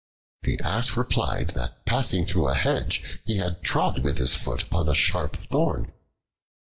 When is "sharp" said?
4.95-5.35